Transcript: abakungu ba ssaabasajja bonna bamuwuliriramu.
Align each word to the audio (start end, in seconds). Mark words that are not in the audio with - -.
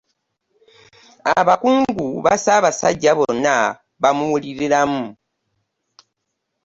abakungu 1.39 2.07
ba 2.23 2.33
ssaabasajja 2.37 3.11
bonna 3.17 3.55
bamuwuliriramu. 4.01 5.03